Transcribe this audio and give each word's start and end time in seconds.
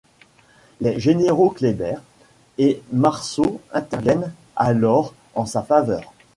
Les 0.79 0.99
généraux 0.99 1.51
Kléber 1.51 1.97
et 2.57 2.81
Marceau 2.91 3.61
interviennent 3.71 4.33
alors 4.55 5.13
en 5.35 5.45
sa 5.45 5.61
faveur. 5.61 6.11